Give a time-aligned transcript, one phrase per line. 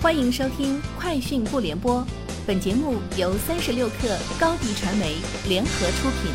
[0.00, 1.96] 欢迎收听《快讯不联播》，
[2.46, 5.16] 本节目由三十六克高低传媒
[5.48, 6.30] 联合出品。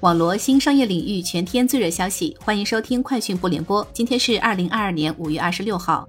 [0.00, 3.82] 网罗新商业领域全天最热消息，欢迎收听《快讯不联播》。
[3.94, 6.06] 今天是二零二二年五月二十六号。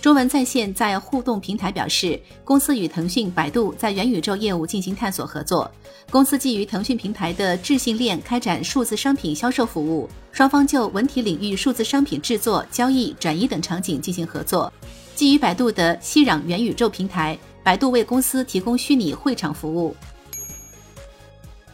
[0.00, 5.68] 中文在线在互动平台表示，公司与腾讯、百度在元宇宙业务进行探索合作。
[6.08, 14.72] 公司基于腾讯平台的智信链开展数字商品销售服务，双方就文体领域数字商品制作、交易、转移等场景进行合作。
[15.16, 19.96] 基于百度的熙壤元宇宙平台，百度为公司提供虚拟会场服务。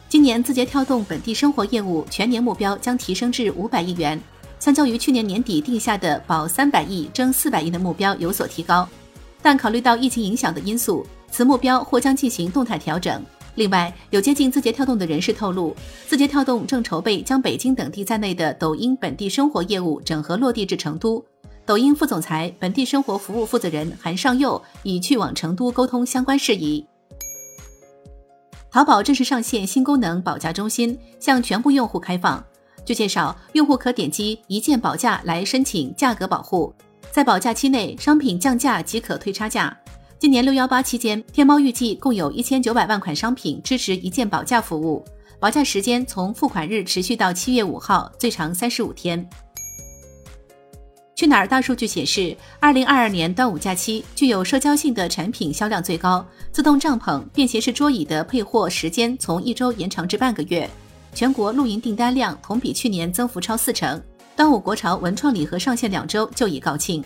[0.09, 4.19] 今年字节跳动本地生活业务全年目标将提升至五百亿元。
[4.65, 8.89] 相较于去年年底定下的保三百亿、争四百亿的目标有所提高，
[9.39, 13.23] 但考虑到疫情影响的因素，此目标或将进行动态调整。
[13.53, 15.75] 另外，有接近字节跳动的人士透露，
[16.07, 21.23] 字节跳动正筹备将北京等地在内的抖音本地生活业务整合落地至成都。
[21.63, 26.83] 抖音副总裁、本地生活服务负责人韩尚佑已去往成都沟通相关事宜。
[28.71, 32.43] 淘宝正式上线新功能保价中心，向全部用户开放。
[32.85, 36.71] 据介绍，用户可点击一键保价来申请价格保护，
[37.11, 39.75] 在保价期内，商品降价即可退差价。
[40.19, 45.03] 今年六幺八期间，天猫预计共有一千九百万款商品支持一键保价服务，
[45.39, 49.27] 保价时间从付款日持续到七月五号，最长三十五天。
[51.15, 60.69] 去哪儿大数据显示，二零二二年端午假期具有社交性的产品销量最高，自动帐篷、便携式桌椅的配货时间从一周延长至半个月。
[61.15, 63.99] 全国露营订单量同比去年增幅超四成。
[64.35, 67.01] 端午国潮文创礼盒上线两周就已告罄。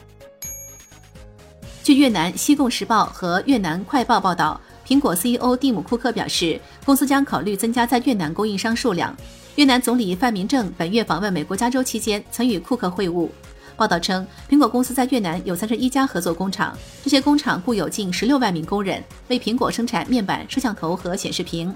[1.83, 9.15] 据越南《西贡时报》和越南《快报》报道，苹果 CEO 蒂姆·库克表示，公司将考虑增加在越南供应商数量。
[9.57, 13.29] 越南总理范明正本月访问美国加州期间，曾与库克会晤。
[13.75, 21.71] 报道称，苹果公司在越南有三十一家合作工厂，这些工厂雇有近十六万名工人，为苹果生产面板、摄像头和显示屏。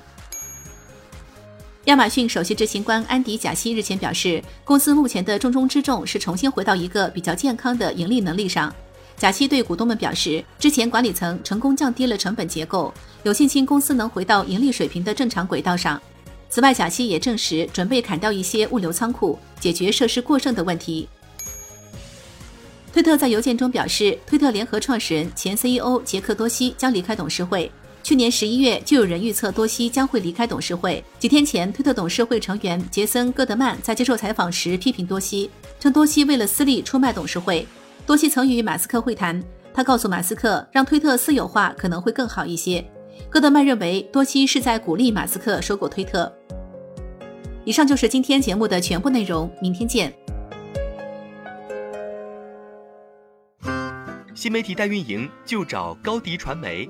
[1.86, 8.74] 亚马逊首席执行官安迪·贾西日前表示，公司目前的重中之重是重新回到一个比较健康的盈利能力上。
[9.18, 16.02] 贾西对股东们表示，之前管理层成功降低了成本结构，有信心公司能回到盈利水平的正常轨道上。
[16.50, 21.10] 此外，贾西也证实准备砍掉一些物流仓库，解决设施过剩的问题。
[22.94, 27.70] 推特在邮件中表示，推特联合创始人、前 CEO 杰克多西将离开董事会。
[28.04, 31.02] 去年十一月，就有人预测多西将会离开董事会。
[31.18, 35.50] 几天前，推特董事会成员杰森·戈德曼在接受采访时批评多西，
[35.80, 37.66] 称多西为了私利出卖董事会。
[38.06, 39.42] 多西曾与马斯克会谈，
[39.74, 42.84] 他告诉马斯克，让推特私有化可能会更好一些。
[43.30, 46.32] 戈德曼认为多西是在鼓励马斯克收购推特。
[47.64, 50.14] 以上就是今天节目的全部内容，明天见。
[54.36, 56.90] 新媒体代运营就找高迪传媒。